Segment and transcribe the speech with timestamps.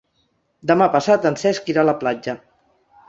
[0.71, 2.39] Demà passat en Cesc irà a la platja.